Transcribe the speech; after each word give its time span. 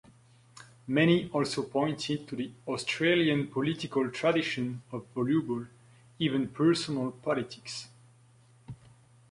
Many 0.87 1.29
also 1.29 1.61
pointed 1.61 2.27
to 2.27 2.35
the 2.35 2.51
Australian 2.67 3.45
political 3.49 4.09
tradition 4.09 4.81
of 4.91 5.05
voluble, 5.13 5.67
even 6.17 6.47
personal, 6.49 7.11
politics. 7.11 7.87